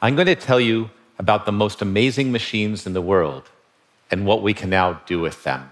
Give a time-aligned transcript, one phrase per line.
[0.00, 3.50] I'm going to tell you about the most amazing machines in the world
[4.12, 5.70] and what we can now do with them.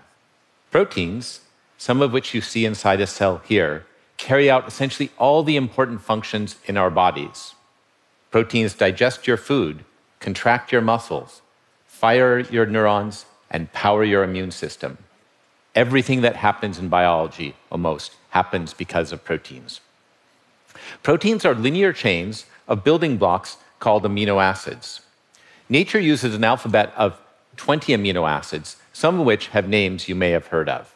[0.72, 1.42] Proteins,
[1.78, 3.86] some of which you see inside a cell here,
[4.16, 7.54] carry out essentially all the important functions in our bodies.
[8.32, 9.84] Proteins digest your food,
[10.18, 11.40] contract your muscles,
[11.86, 14.98] fire your neurons, and power your immune system.
[15.76, 19.80] Everything that happens in biology, almost, happens because of proteins.
[21.04, 25.00] Proteins are linear chains of building blocks called amino acids.
[25.68, 27.20] Nature uses an alphabet of
[27.56, 30.94] 20 amino acids, some of which have names you may have heard of.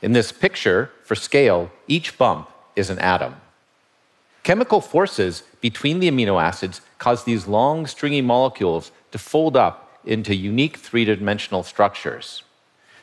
[0.00, 3.36] In this picture, for scale, each bump is an atom.
[4.42, 10.34] Chemical forces between the amino acids cause these long, stringy molecules to fold up into
[10.34, 12.42] unique three dimensional structures.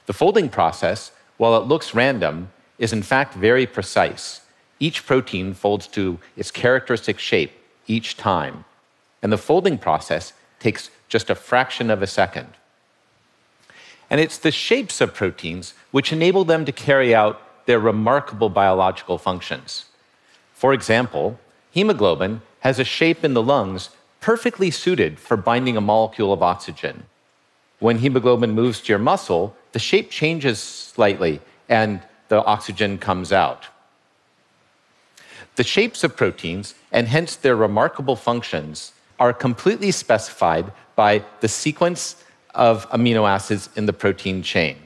[0.06, 4.42] The folding process, while it looks random, is in fact very precise.
[4.80, 7.52] Each protein folds to its characteristic shape
[7.90, 8.64] each time,
[9.22, 12.48] and the folding process takes just a fraction of a second.
[14.10, 19.18] And it's the shapes of proteins which enable them to carry out their remarkable biological
[19.18, 19.86] functions.
[20.54, 21.40] For example,
[21.72, 23.90] hemoglobin has a shape in the lungs
[24.22, 27.04] perfectly suited for binding a molecule of oxygen.
[27.80, 33.68] When hemoglobin moves to your muscle, the shape changes slightly and the oxygen comes out.
[35.60, 42.24] The shapes of proteins, and hence their remarkable functions, are completely specified by the sequence
[42.56, 44.78] of amino acids in the protein chain.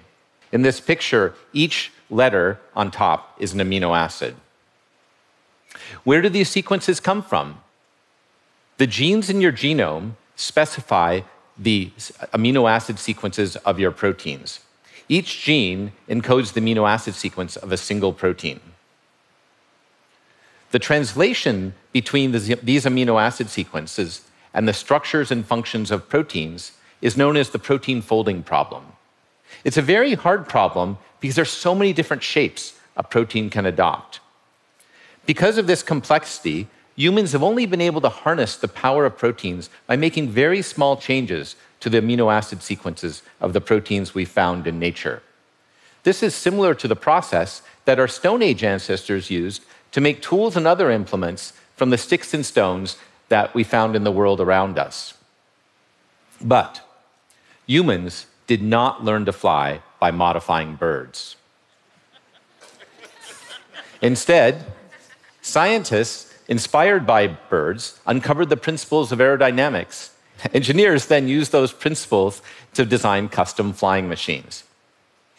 [0.51, 4.35] In this picture, each letter on top is an amino acid.
[6.03, 7.59] Where do these sequences come from?
[8.79, 11.21] The genes in your genome specify
[11.55, 11.91] the
[12.33, 14.59] amino acid sequences of your proteins.
[15.07, 18.59] Each gene encodes the amino acid sequence of a single protein.
[20.73, 24.21] The translation between these amino acid sequences
[24.55, 28.83] and the structures and functions of proteins is known as the protein folding problem.
[29.63, 34.19] It's a very hard problem because there's so many different shapes a protein can adopt.
[35.28, 39.69] Because of this complexity, humans have only been able to harness the power of proteins
[39.85, 44.66] by making very small changes to the amino acid sequences of the proteins we found
[44.66, 45.22] in nature.
[46.01, 49.62] This is similar to the process that our Stone Age ancestors used
[49.94, 52.98] to make tools and other implements from the sticks and stones
[53.30, 55.14] that we found in the world around us.
[56.42, 56.81] But
[57.66, 61.38] humans did not learn to fly by modifying birds.
[64.02, 64.66] Instead,
[65.42, 70.10] scientists, inspired by birds, uncovered the principles of aerodynamics.
[70.54, 72.42] Engineers then used those principles
[72.74, 74.64] to design custom flying machines.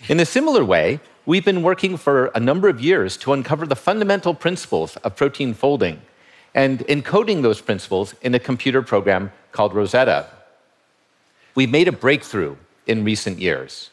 [0.09, 3.77] In a similar way, we've been working for a number of years to uncover the
[3.77, 6.03] fundamental principles of protein folding
[6.55, 10.27] and encoding those principles in a computer program called Rosetta.
[11.55, 12.56] We've made a breakthrough
[12.87, 13.91] in recent years.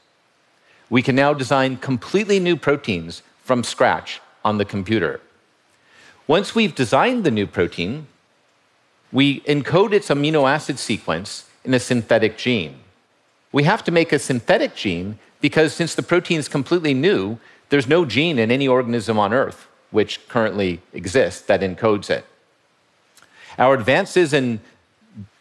[0.90, 5.22] We can now design completely new proteins from scratch on the computer.
[6.28, 8.08] Once we've designed the new protein,
[9.12, 12.76] we encode its amino acid sequence in a synthetic gene.
[13.52, 17.88] We have to make a synthetic gene because since the protein is completely new, there's
[17.88, 22.26] no gene in any organism on Earth which currently exists that encodes it.
[23.58, 24.62] Our advances in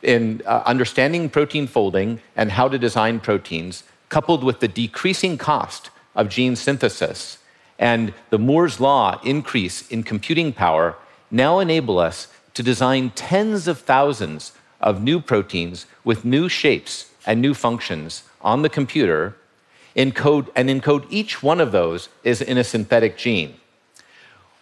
[0.03, 5.91] in uh, understanding protein folding and how to design proteins, coupled with the decreasing cost
[6.17, 7.39] of gene synthesis
[7.79, 10.97] and the Moore's Law increase in computing power,
[11.31, 17.41] now enable us to design tens of thousands of new proteins with new shapes and
[17.41, 19.37] new functions on the computer
[19.97, 23.55] encode, and encode each one of those is in a synthetic gene.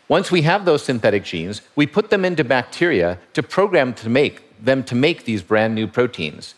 [0.08, 4.42] Once we have those synthetic genes, we put them into bacteria to program to make
[4.64, 6.54] them to make these brand new proteins.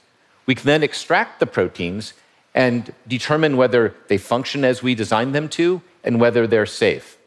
[0.46, 2.14] We can then extract the proteins
[2.54, 7.18] and determine whether they function as we designed them to and whether they're safe.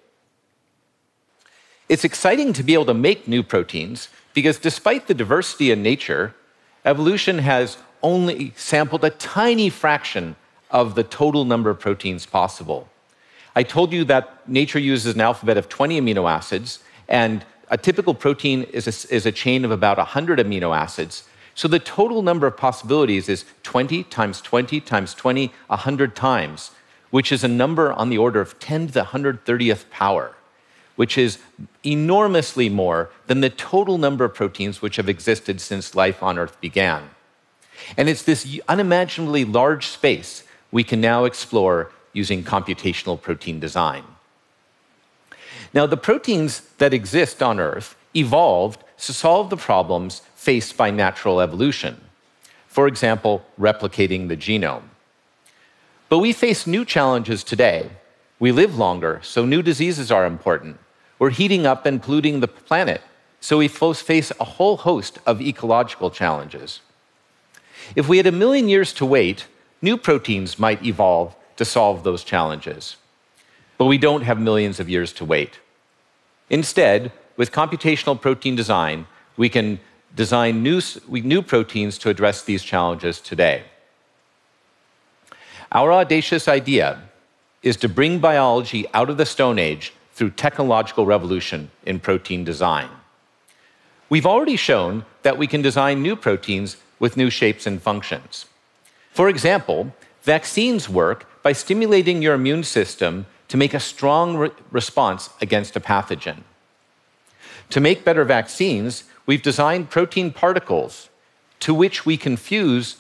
[1.90, 6.34] It's exciting to be able to make new proteins because despite the diversity in nature,
[6.86, 10.36] evolution has only sampled a tiny fraction
[10.74, 12.90] of the total number of proteins possible.
[13.56, 18.16] I told you that nature uses an alphabet of 20 amino acids, and a typical
[18.16, 21.24] protein is a, is a chain of about 100 amino acids.
[21.56, 26.72] So the total number of possibilities is 20 times 20 times 20, 100 times,
[27.12, 30.36] which is a number on the order of 10 to the 130th power,
[30.96, 31.38] which is
[31.86, 36.60] enormously more than the total number of proteins which have existed since life on Earth
[36.60, 37.12] began.
[37.96, 40.44] And it's this unimaginably large space
[40.74, 44.04] we can now explore using computational protein design.
[45.72, 51.40] Now, the proteins that exist on Earth evolved to solve the problems faced by natural
[51.40, 52.02] evolution.
[52.68, 54.90] For example, replicating the genome.
[56.10, 57.92] But we face new challenges today.
[58.40, 60.80] We live longer, so new diseases are important.
[61.19, 63.02] We're heating up and polluting the planet,
[63.40, 66.81] so we face a whole host of ecological challenges.
[67.96, 69.46] If we had a million years to wait,
[69.83, 72.95] new proteins might evolve to solve those challenges.
[73.77, 75.59] But we don't have millions of years to wait.
[76.50, 79.06] Instead, with computational protein design,
[79.38, 79.80] we can
[80.15, 83.63] design new, new proteins to address these challenges today.
[85.71, 87.01] Our audacious idea
[87.62, 92.89] is to bring biology out of the Stone Age through technological revolution in protein design.
[94.09, 98.45] We've already shown that we can design new proteins with new shapes and functions.
[99.13, 99.94] For example,
[100.24, 105.80] vaccines work by stimulating your immune system to make a strong re response against a
[105.80, 106.39] pathogen.
[107.69, 111.10] To make better vaccines, we've designed protein particles
[111.60, 112.98] to which we can fuse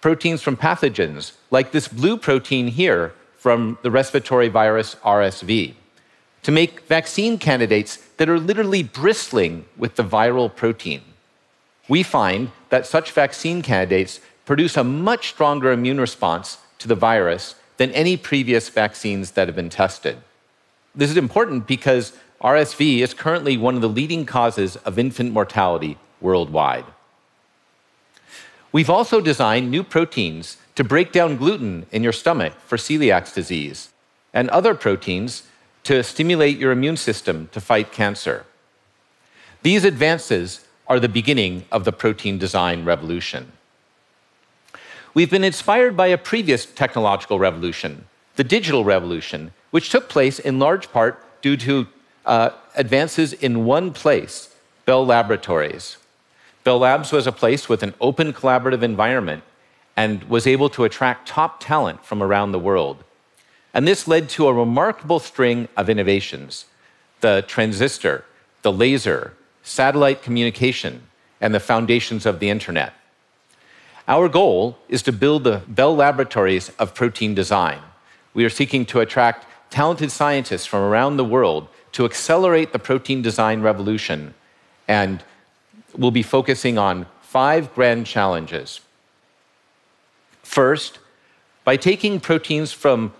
[0.00, 5.74] proteins from pathogens, like this blue protein here from the respiratory virus RSV,
[6.42, 11.02] to make vaccine candidates that are literally bristling with the viral protein.
[11.88, 17.54] We find that such vaccine candidates produce a much stronger immune response to the virus
[17.76, 20.18] than any previous vaccines that have been tested.
[20.94, 25.98] This is important because RSV is currently one of the leading causes of infant mortality
[26.20, 26.84] worldwide.
[28.70, 33.90] We've also designed new proteins to break down gluten in your stomach for celiac disease
[34.32, 35.44] and other proteins
[35.84, 38.44] to stimulate your immune system to fight cancer.
[39.62, 43.52] These advances are the beginning of the protein design revolution.
[45.14, 50.58] We've been inspired by a previous technological revolution, the digital revolution, which took place in
[50.58, 51.86] large part due to
[52.26, 54.52] uh, advances in one place,
[54.86, 55.98] Bell Laboratories.
[56.64, 59.44] Bell Labs was a place with an open collaborative environment
[59.96, 63.04] and was able to attract top talent from around the world.
[63.72, 66.66] And this led to a remarkable string of innovations
[67.20, 68.24] the transistor,
[68.62, 71.02] the laser, satellite communication,
[71.40, 72.92] and the foundations of the internet.
[74.06, 77.80] Our goal is to build the Bell Laboratories of protein design.
[78.34, 83.22] We are seeking to attract talented scientists from around the world to accelerate the protein
[83.22, 84.34] design revolution,
[84.86, 85.24] and
[85.96, 88.80] we'll be focusing on five grand challenges.
[90.42, 90.98] First,
[91.64, 93.14] by taking proteins from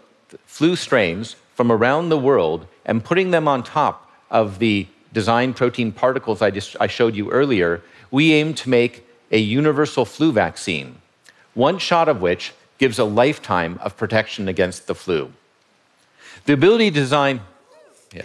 [0.45, 5.93] flu strains from around the world and putting them on top of the design protein
[5.93, 7.81] particles I, just, I showed you earlier,
[8.11, 11.03] we aim to make a universal flu vaccine,
[11.55, 15.33] one shot of which gives a lifetime of protection against the flu.
[16.47, 17.41] The ability to design.
[18.13, 18.23] Yeah.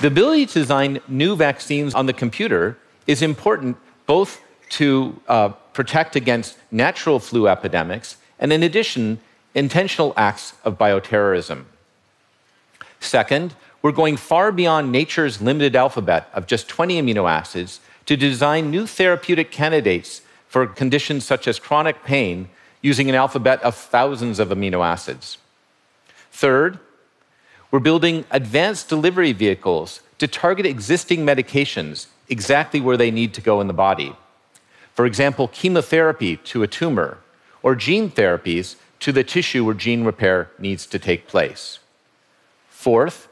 [0.00, 2.78] The ability to design new vaccines on the computer
[3.08, 4.40] is important both
[4.78, 9.18] to uh, protect against natural flu epidemics and, in addition,
[9.54, 11.64] intentional acts of bioterrorism.
[13.00, 18.70] Second, we're going far beyond nature's limited alphabet of just 20 amino acids to design
[18.70, 22.48] new therapeutic candidates for conditions such as chronic pain
[22.80, 25.38] using an alphabet of thousands of amino acids.
[26.32, 26.78] Third,
[27.70, 33.60] we're building advanced delivery vehicles to target existing medications exactly where they need to go
[33.60, 34.14] in the body.
[34.94, 37.18] For example, chemotherapy to a tumor,
[37.62, 41.78] or gene therapies to the tissue where gene repair needs to take place.
[42.68, 43.27] Fourth,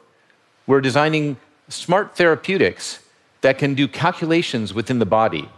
[0.67, 1.37] we're designing
[1.69, 3.01] smart therapeutics
[3.41, 5.49] that can do calculations within the body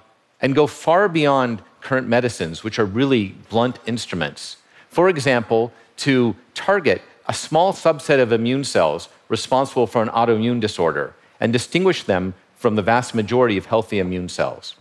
[0.41, 4.57] and go far beyond current medicines, which are really blunt instruments.
[4.89, 11.15] For example, to target a small subset of immune cells responsible for an autoimmune disorder
[11.41, 14.75] and distinguish them from the vast majority of healthy immune cells.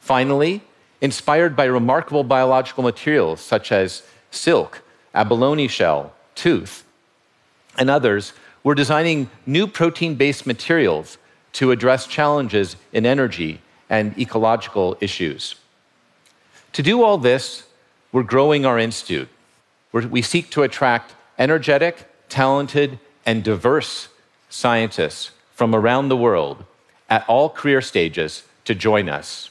[0.00, 0.62] Finally,
[1.00, 4.82] inspired by remarkable biological materials such as silk,
[5.14, 6.84] abalone shell, tooth,
[7.78, 8.32] and others,
[8.62, 11.18] we're designing new protein based materials
[11.52, 15.56] to address challenges in energy and ecological issues.
[16.74, 17.64] To do all this,
[18.12, 19.28] we're growing our institute.
[19.92, 24.08] We're, we seek to attract energetic, talented, and diverse
[24.48, 26.64] scientists from around the world
[27.08, 29.50] at all career stages to join us.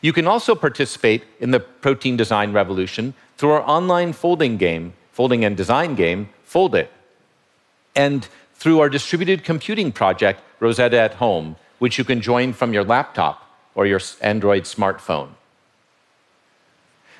[0.00, 5.44] You can also participate in the protein design revolution through our online folding game, folding
[5.44, 6.88] and design game, Foldit,
[7.96, 12.84] and through our distributed computing project, Rosetta at Home, which you can join from your
[12.84, 15.30] laptop or your Android smartphone.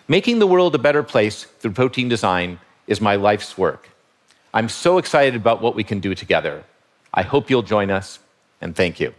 [0.08, 3.90] Making the world a better place through protein design is my life's work.
[4.54, 6.64] I'm so excited about what we can do together.
[7.12, 8.20] I hope you'll join us,
[8.60, 9.12] and thank you.